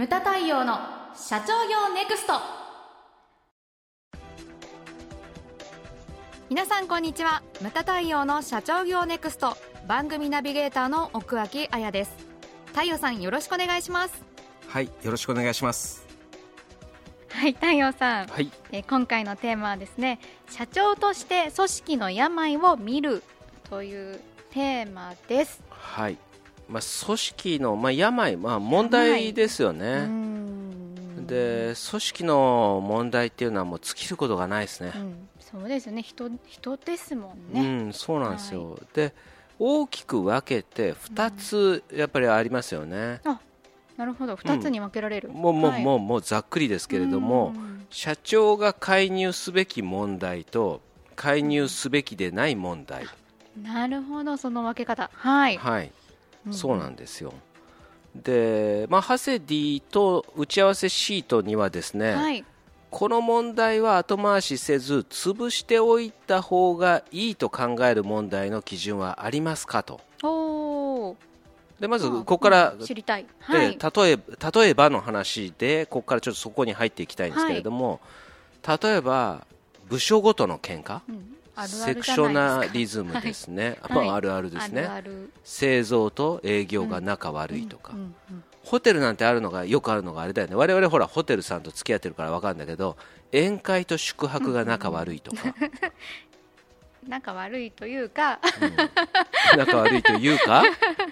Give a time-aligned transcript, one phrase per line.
[0.00, 0.78] ムタ太陽の
[1.14, 2.32] 社長業ネクスト。
[6.48, 7.42] 皆さんこんにちは。
[7.60, 9.58] ムタ太陽の社長業ネクスト。
[9.86, 12.16] 番組ナビゲーターの奥脇彩です。
[12.68, 14.24] 太陽さんよろしくお願いします。
[14.68, 16.06] はいよろしくお願いします。
[17.28, 18.50] はい太陽さん、はい。
[18.72, 23.22] えー今回のテーマはですね社長として組織の病を見る
[23.68, 24.18] という
[24.50, 25.62] テーマです。
[25.68, 26.16] はい
[26.70, 30.06] まあ組織のまあ病まあ問題ですよね。
[30.06, 34.92] んで組織の問題っていうのはもう尽きることがないですね。
[34.94, 36.02] うん、そうですよね。
[36.02, 39.14] 人人ですもんうね、んそうなんですよ、で
[39.58, 43.20] 大きく分けて2つやっぱりありますよね、
[43.96, 44.34] なるほど。
[44.34, 45.84] 2つに分けられる、もうもう、はい。
[45.84, 47.86] もうもうざっくりですけれどもうん。
[47.90, 50.80] 社長が介入すべき問題と
[51.16, 53.04] 介入すべきでない問題、
[53.62, 54.36] なるほど。
[54.36, 55.10] その分け方。
[55.12, 55.86] はい、はい。
[55.86, 55.90] ん
[56.50, 57.32] そうなんですよ。
[58.14, 62.44] で、まあ、ハセディと打ち合わせシートにはですね、はい。
[62.90, 70.00] この問題は後回しせず潰しておいた方がいいと考える問題の基準はありますかと。
[71.78, 73.26] でまずここから、知りたい。
[73.38, 73.76] はい。
[73.76, 74.18] で例え
[74.52, 78.00] 例えばの話でここからちょっとそこに入っていきたいんですけれども、
[78.66, 79.46] 例えば
[79.88, 81.00] 部署ごとの喧嘩。
[81.08, 81.12] う
[81.68, 85.32] セクショナリズムですね、はいまあ、あるあるですね、あるある。
[85.44, 88.00] 製造と営業が仲悪いとか、うん。
[88.00, 88.02] う
[88.34, 88.44] ん。
[88.64, 90.54] ホテルなんてあるのがよくあるのがあれだよね。
[90.54, 92.96] 我々ほらホテルさんと付き合ってるから分かるんだけど
[93.32, 95.54] 宴会と宿泊が仲悪いとか、
[97.08, 98.38] 仲悪いというか。
[99.56, 100.62] 仲悪いというか？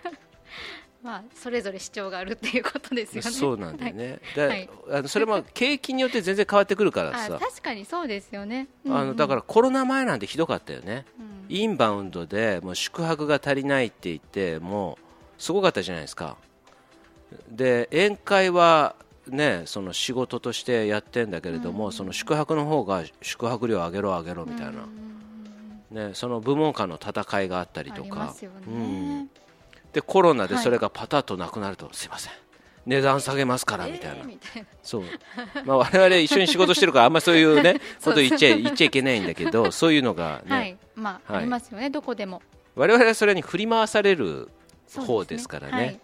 [1.02, 3.30] まあそれぞれ主張があるっていうことですよね。
[3.30, 4.70] そうなんだよね、ではい。
[4.90, 11.04] あのそれも 景気によって全然変わってくるからあさ確かにそうですよね、あのだからコロナ前なんてひどかったよね。
[11.18, 16.36] うんインバウンドでもう宿泊が足りないって言ってもうすごかったじゃないですか。
[17.50, 18.94] で宴会は
[19.28, 24.66] ねその仕事としてやってんだけれども、その宿泊の方が宿泊料上げろ上げろみたい
[25.92, 28.08] な、ね、その部門間の戦いがあったりあとか。
[28.08, 29.18] りますようん。
[29.20, 29.26] ね、
[29.92, 30.64] でコロナではい。
[30.64, 32.32] それがパタッとなくなると、すいません。
[32.86, 34.68] 値段下げますからみたいな、えーみたいな。
[34.82, 35.02] そう、
[35.66, 40.78] まあ、我々一緒に仕事してるからあんまりそういうね こと言っちゃ言っちゃいけないんだけどそういうのがね、はい。
[40.94, 41.42] まあ、はい。
[41.42, 42.40] ありますよねどこでも。
[42.76, 44.48] 我々はそれに振り回される
[44.96, 45.72] 方ですからね。
[45.72, 46.00] はい。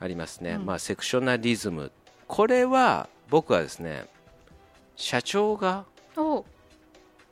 [0.00, 0.66] ありますね、うん。
[0.66, 1.92] まあ、セクショナリズム。
[2.26, 4.06] これは僕はですね
[4.96, 5.84] 社長が
[6.16, 6.44] お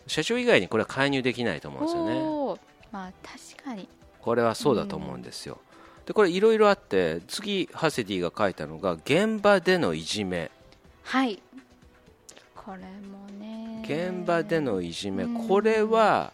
[0.07, 2.61] 社長以外にこれは介入できないと思うんですよね。
[2.93, 3.89] まあ確かに。
[4.21, 5.61] これはそうだと思うんですよ、
[6.07, 10.51] でこれいろいろあって次ハセディが書いたのが現場でのいじめ。
[11.03, 11.43] はい。
[12.55, 12.79] これ
[13.09, 13.83] もね。
[13.85, 15.25] 現場でのいじめ。
[15.25, 15.49] うん。
[15.49, 16.33] これは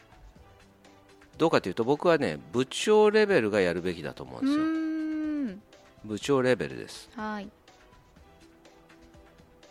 [1.39, 5.59] どうかというと僕はね部長レベルがやるべきだと思うんうですよ。
[6.05, 7.09] 部長レベルです。
[7.17, 7.49] はい。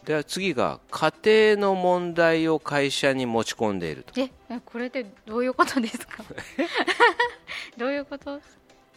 [0.06, 1.14] では次が家
[1.56, 4.20] 庭の問題を会社に持ち込んでいると。
[4.20, 6.24] ええこれってどういうことですか？
[7.78, 8.40] どういうこと？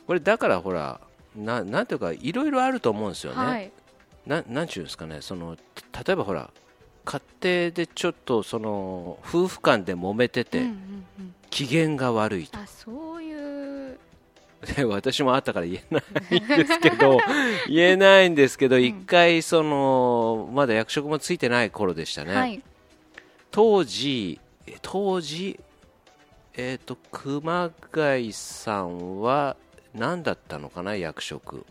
[0.07, 1.01] これだからほら
[1.37, 3.71] ななんていうかいろいろあると思うんですよね、はい。
[4.27, 5.21] ななんちゅうんですかね。
[5.21, 5.57] その
[5.93, 6.51] た例えばほら
[7.05, 11.35] 家庭でちょっとその夫婦間で揉めてて、うんうんうん。
[11.51, 12.59] 機嫌が悪いと。
[12.59, 13.99] あそういう。
[14.77, 17.19] で 私もあったから言えないんですけど
[17.69, 18.83] 言えないんですけどん。
[18.83, 22.63] 一、回そのまだ役職もついてない頃でしたね、はい。
[23.51, 25.61] 当時え当時
[26.57, 29.57] えっ、と熊谷さんは
[29.95, 31.65] 何だったのかな役職。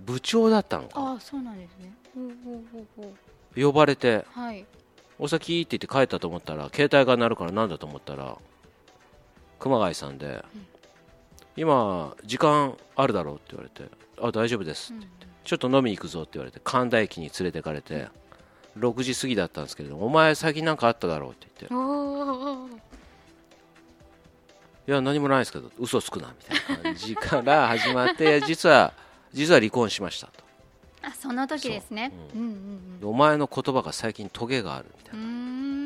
[0.00, 1.92] 部長だったのかあそうなんですね。
[2.14, 3.14] ほうほうほうほ
[3.56, 4.64] う呼ばれてはい
[5.18, 8.36] 「お先」って言って帰ったと思ったら携帯が鳴るから何だと思ったら
[9.60, 10.44] 熊谷さんで
[11.56, 13.88] 「今時間あるだろう」って言われて
[14.20, 18.08] 「あ大丈夫です」って言って「ちょっと飲みに行くぞ」って言われて神田駅に連れてかれて
[18.76, 21.74] 6時過ぎだったんですけれども「お前最近何かあっただろう」って言って
[24.86, 28.92] いや何もないですけど嘘つくなみたいな感じから始まって 実は
[29.32, 30.44] 実は離婚しましたと。
[31.02, 32.12] あその時ですね。
[32.32, 32.42] そう。
[32.42, 32.48] うん。
[32.48, 35.44] うんでお前の言葉が最近トゲがあるみたいな。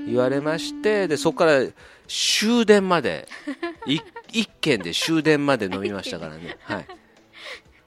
[0.08, 1.60] 言われましてでそこから
[2.06, 3.28] 終電まで
[3.86, 4.00] い
[4.32, 6.56] 一軒で終電まで飲みましたからね。
[6.64, 6.86] はい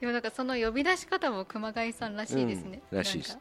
[0.02, 3.38] でもなんかその呼び出し方も熊谷さんらしいですね、うんらしいです。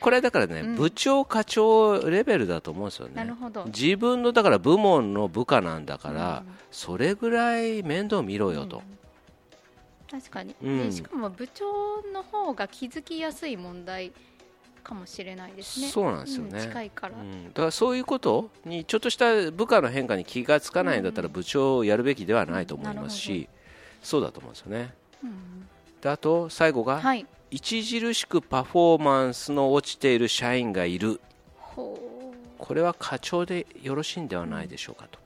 [0.00, 0.74] これだからね、うん。
[0.74, 3.12] 部長課長レベルだと思うんですよね。
[3.16, 3.66] なるほど。
[3.66, 6.54] 自分のだから部門の部下なんだから、うん。
[6.70, 8.82] それぐらい面倒見ろよと、
[10.10, 10.88] 確かに、うん。
[10.88, 11.66] でしかも部長
[12.10, 14.12] の方が気づきやすい問題
[14.82, 15.88] かもしれないですね。
[15.88, 16.58] そうなんですよね。
[16.58, 23.48] うん近いから、うん、だからそういうことにちょっとした部下の変化に気がつかないんだったら部長をやるべきではないと思いますなるし、
[24.02, 24.94] そうだと思うんですよね。
[24.94, 24.99] うん
[26.00, 27.26] であと最後が、はい。
[27.52, 31.20] 著しくパフォーマンスの落ちている社員がいる。
[31.56, 31.98] ほ
[32.58, 35.18] これは課長でよろしいんではないでしょうかと。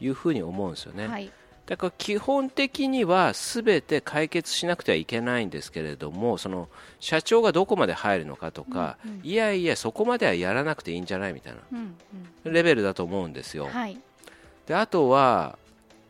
[0.00, 1.30] いうふうに思うんですよね、うはい。
[1.66, 6.68] だから基本的には全て解決しなくてはいけないんですけれどもその
[7.00, 9.20] 社長がどこまで入るのかとか、うんうん。
[9.24, 11.96] いやいやそこまではやらなくていいんじゃないみたいなうん
[12.44, 14.00] レベルだと思うんですよ、うんはい。
[14.66, 15.58] であとは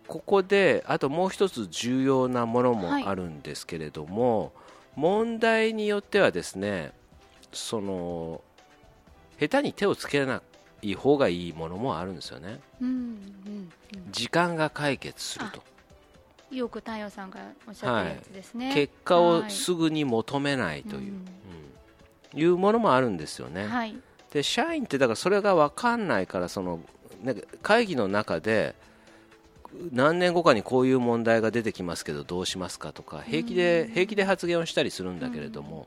[0.08, 3.04] ここであともう一つ重要なものもはい。
[3.04, 4.52] あるんですけれども、
[4.96, 6.92] 問題によってはですね
[7.52, 8.40] その
[9.38, 10.42] 下手に手をつけな
[10.82, 12.58] い方がいいものもあるんですよね。
[12.80, 13.72] うんうん
[14.10, 15.60] 時間が解決すると。
[15.60, 15.78] うん
[16.50, 21.28] よく太陽さんがおっしゃってるやつですね、結果をはいすぐに求めないという、うん
[22.34, 22.40] うん。
[22.40, 23.94] いうものもあるんですよね、はい。
[24.32, 26.80] で社員ってだからそれが分かんないからその
[27.22, 28.74] なんか会議の中で
[29.92, 35.86] 何年後かにこういう問題が出てきますけどどうしますかとか平気で平気で発言をしたりするんだけれども、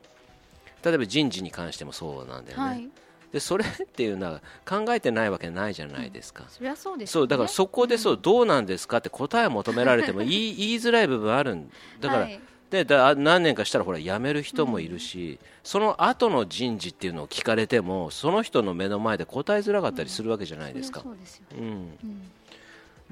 [0.84, 2.88] 例えば人事に関してもそうなんだよね、はい。
[3.32, 7.22] でそれっていうのは考えてないわけないじゃないですか、そりゃそうですよね。
[7.22, 11.70] そうだからそこでそう、どうなんですかって答えを求められても言い言いづらい部分あるん
[12.00, 12.40] だから、はい。
[12.70, 21.44] でだ何年かしたらほら辞める人もいるし、その後の人事っていうのを聞かれてもその人の目の前で答えづらかったりするわけじゃないですか、そりゃそうですよ。
[21.58, 21.64] うん。
[21.64, 21.70] う
[22.06, 22.30] ん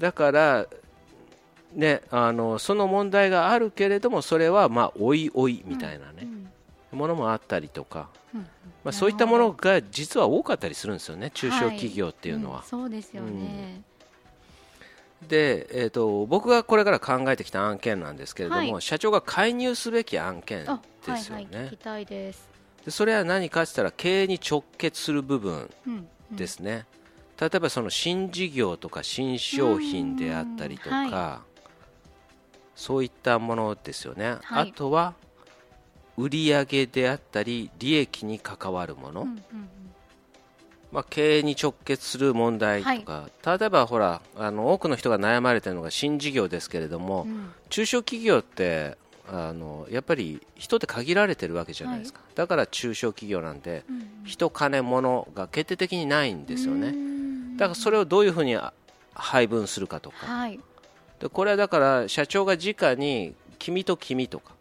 [0.01, 0.67] だから、
[1.73, 6.41] ね、あのその問題があるけれどもそれはまあおいおいみたいなね、うん
[6.91, 8.41] ものもあったりとか、うん
[8.83, 12.59] まあ、そういったものが実は多かったりするんですよね中小企業っていうのは。
[12.59, 13.81] んそうですよね、
[15.27, 18.81] で、えー、と僕がこれから考えてきた案件なんですけれども、はい。
[18.81, 22.47] 社長が介入すべき案件あですよね、はいはいたいです、
[22.85, 26.35] でそれは何かって言ったら経営に直結する部分うんうん。
[26.35, 26.85] ですね、
[27.41, 31.41] 例えばその新事業とか新商品であったりとか、うんは
[32.75, 34.69] そういったものですよね、はい。
[34.71, 35.13] あとは
[36.17, 39.41] 売上であったり利益に関わるもの、うんうん
[40.91, 47.29] まあ、経営に直結する問題とか、例えばほらあの多くの人が悩まれているのが新事業ですけれども、うん。
[47.29, 48.97] うん中小企業って
[49.31, 57.10] あのやっぱり人って限られてるわけじゃないですか、だから中小企業なんでうん人金物が決定的にないんですようねん
[57.61, 58.73] だからそれをどういうふうにあ
[59.13, 60.25] 配分するかとか。
[60.25, 60.59] はい。
[61.19, 64.55] でこれはだから社長が直に君と君とか。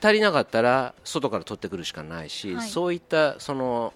[0.00, 2.68] 足りなかったら外から取ってくるしかないし、はい。
[2.68, 3.92] そういったその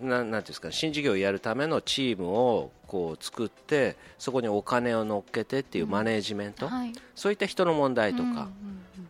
[0.00, 6.92] ななんていうんですか新事業をやるためのチームをこう作ってそこにお金を乗っけてっていうマネージメント、はい。
[7.16, 8.46] そういった人の問題とか、うんうんうん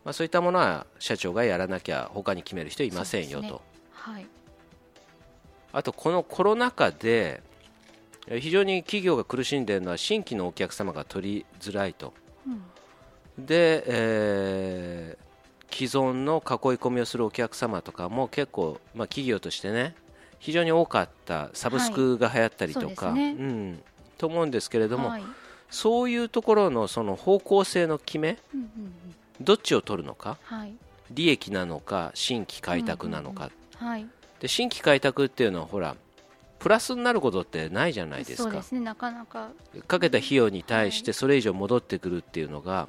[0.06, 3.61] まあ、そういったものは社長がやらなきゃ他に決める人いませんよと、ね。
[3.93, 4.26] はい。
[5.75, 7.43] あとこのコロナ禍でえ
[8.28, 12.12] 非常に企業が苦しんでいるのは新規のお客様が取りづらいと。
[12.46, 12.50] う
[13.40, 13.46] ん。
[13.46, 15.32] で、えー
[15.72, 19.96] 既存の囲い込みをするお客様とかも結構、まあ、企業としてね
[20.38, 22.96] 非常に多かったサブスクが流行ったりとか、はい。
[22.96, 23.30] そうね。
[23.30, 23.82] うん、
[24.19, 25.24] と思うんですけれども、はい。
[25.70, 28.92] そういうところのその方向性の決めうんうんうん。
[29.40, 30.74] どっちを取るのかはい。
[31.10, 34.06] 利益なのか新規開拓なのか、はい。
[34.40, 35.96] で新規開拓っていうのはほら
[36.62, 38.42] プラスになることってないじゃないですか。
[38.44, 39.48] そうですねなかなか。
[39.88, 42.86] かけた費用に対してそれ以上戻ってくるっていうのが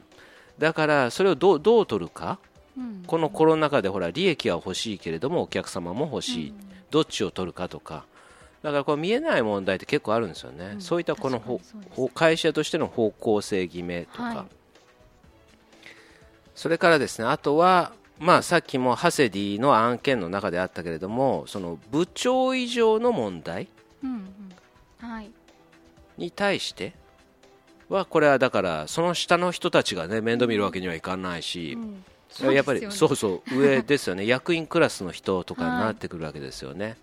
[0.59, 2.37] だからそれをどうどう取るか？
[2.77, 3.03] うん。
[3.07, 6.53] このコロナ禍でほら利益は欲しいけれどもお客様も欲しい、
[6.92, 8.06] どっちを取るかとか。
[8.61, 10.81] だからこれ見えない問題って結構あるんですよね、うん。
[10.81, 11.59] そういったこのほ
[12.09, 14.37] 会社としての方向性決めとか、はい。
[16.56, 17.92] それからですねあとは
[18.23, 23.68] まあさっきもハセディの案件の中であったけれどもその部長以上の問題
[26.18, 26.94] に対して
[27.89, 32.53] はこれはだからその下の人たちがね面倒見るわけにはいかないし、うん。
[32.53, 34.25] やっぱりそうそう上ですよね。
[34.25, 36.97] 役員クラスの人とかになってくるわけですよね、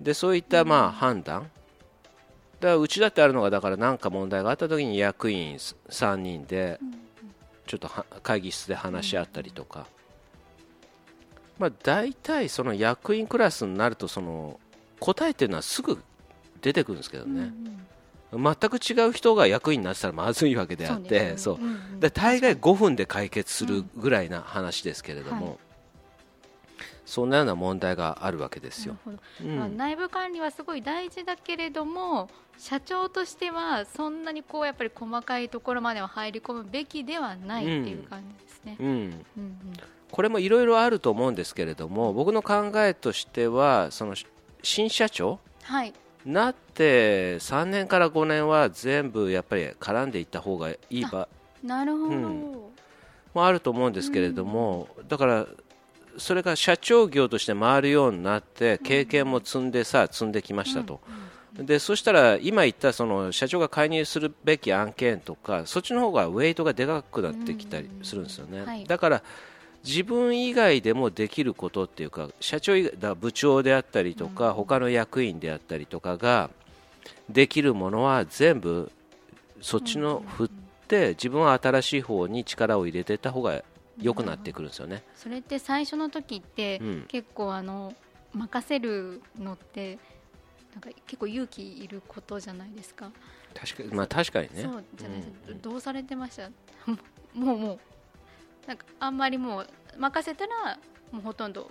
[0.00, 1.42] でそういったまあ判断。
[1.42, 6.80] だからうちだってあるのがだから何か問題があった時に役員3人で
[7.66, 9.86] ちょっとは会議室で話し合ったりとか、
[11.58, 14.60] まあ、大体その役員クラスになるとその
[15.00, 16.02] 答えっていうのはすぐ
[16.60, 17.52] 出てくるんですけどね、
[18.32, 21.58] 全く違う人が役員になってたらまずいわけであってそうう。
[21.58, 25.56] んうんで大概5分で解決するぐらいな話ですけれども、はい
[27.06, 28.96] そんなような問題があるわけですよ。
[29.40, 29.56] うん。
[29.56, 38.76] まあ、内部管理はすごい大事だけれども社長としてはそんなにこうやっぱり細かいところまでは入り込むべきではないっていう感じですね。
[38.80, 39.22] うん、うんうん
[40.16, 44.14] これもいろいろあると思うんですけれども僕の考えとしてはその
[44.62, 45.92] 新社長はい、
[46.24, 51.28] なって3年から5年は全部やっぱり絡んでいった方がいい場
[51.62, 52.56] なるほど、うん。
[53.34, 55.46] もあると思うんですけれども、だから
[56.16, 61.00] それが社長業として回るようになって経験も積んでさ積んできましたと。
[61.58, 68.84] でそしたら今言ったその社長が介入するべき案件とかそっちの方がウェイトがでかくなってきたりするんですよね、はい。
[68.84, 69.22] だから
[69.84, 76.50] 自分以外でもできることっていうか社長以外だ部長であったりとか、他の役員であったりとかが
[77.28, 78.90] できるものは全部
[79.60, 80.48] そっちの振っ
[80.88, 83.62] て自分は新しい方に力を入れていった方が
[84.00, 85.02] 良くなってくるんですよね。
[85.14, 87.04] それって最初の時って、うん。
[87.08, 87.94] 結構あの
[88.34, 89.98] 任せるのって
[90.74, 93.10] なんか結構勇気いることじゃないですか。
[93.54, 94.62] 確かにまあ確かにね。
[94.62, 96.50] そうじゃないですか、うんどうされてました？
[97.34, 97.78] もうもう
[98.66, 99.66] なんかあんまりもう
[99.98, 100.78] 任せたら
[101.12, 101.70] もうほとんど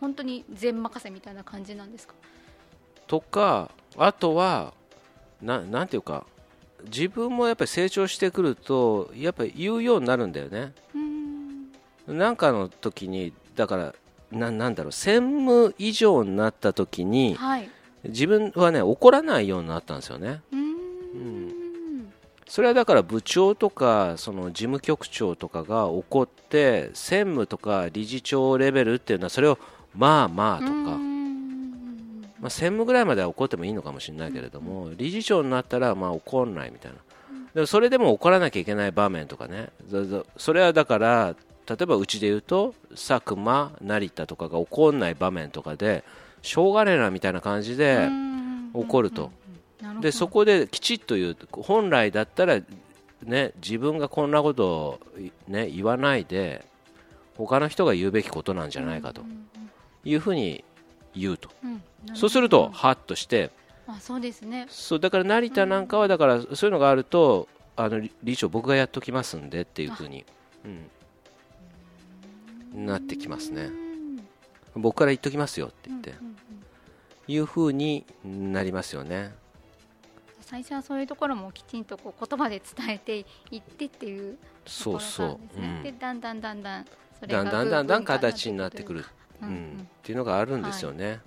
[0.00, 2.14] 本当に全任せみたいな感じなんですか？
[3.06, 4.72] とかあとは
[5.40, 6.26] ななんていうか
[6.84, 10.72] 自分もやっぱり成長してくるとやっぱり言うようになるんだよね。
[12.06, 13.94] なんかの時にだから
[14.30, 17.68] ななんだろう専務以上になった時にはい。
[18.04, 20.40] 自分はね怒らないようになったんですよね。
[20.52, 20.65] うーん
[22.48, 29.58] それはだから部長とかその事務局長とかが怒って専務とか理事長レベルっていうのはそれを
[29.94, 36.98] まあまあとか、まあ、専務ぐらいまでは怒ってもいいのかもしれないけれども、理事長になったらまあ怒んないみたいな、
[37.54, 39.70] でもそれでも怒らなきゃいけない場面とかね、
[40.36, 41.34] それはだから、
[41.68, 46.04] 例えばうちで言うと、佐久間、成田とかが怒んない場面とかで、
[46.42, 48.08] しょうがねえなみたいな感じで、
[48.74, 49.32] 怒ると
[50.00, 52.60] でそこできちっと言う、本来だったら、
[53.22, 55.00] ね、自分がこんなことを、
[55.48, 56.64] ね、言わないで、
[57.36, 59.22] 他の人が言うべきことなんじゃないかと
[60.04, 60.64] いうふうに
[61.14, 61.50] 言うと。
[61.64, 61.82] うん
[62.14, 63.50] そうすると、はっとして、
[63.88, 64.66] あそうですね。
[64.68, 70.24] そうだから成田なんかはだからそういうのがあるとあの理理事長僕がやっときますんでっていうふうに、
[72.74, 73.62] うん、なってきますね。
[73.64, 73.86] うん
[74.76, 76.36] 僕から言っときますよって言って、うんうん。
[77.28, 79.32] いうふうになりますよね
[80.46, 86.84] 最初はそういうところもきちんとこう言葉で伝えていってっていうそうところそうなんですね、でだんだんだんだん
[87.18, 89.04] それがだんだんだん形になってくる、
[89.42, 91.20] うんううんんっていうのがあるんですよね、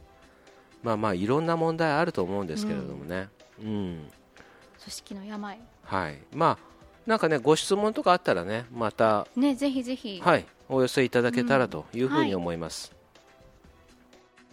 [0.82, 3.28] まあまあいろんな問題あると思うんですけれどもね、
[3.62, 6.58] うん組織の病はいまあ
[7.06, 12.96] なんかねご質問とかあったらねまたねぜひぜひ、はいお寄せいただけたらというふうに思います、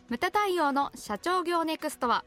[0.08, 2.24] ムタ対応の社長業ネクストは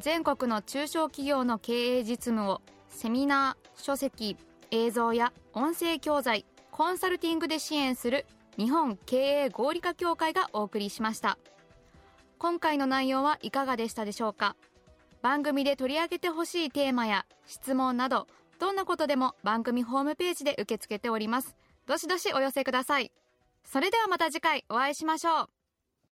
[0.00, 4.36] 全国の中小企業の経営実務をセミナー書籍
[4.70, 8.24] 映像や音声教材コンサルティングで支援する
[8.56, 11.38] 日本経営合理化協会がお送りしました。
[12.38, 14.54] 今回の内容はいかがでしたでしょうか？
[15.22, 18.28] 番組で取り上げてほしいテーマや質問など
[18.60, 21.56] どんなことでも番組ホームページで受け付けております。
[21.86, 23.10] どしどしお寄せください。
[23.64, 25.57] それではまた次回お会いしましょう。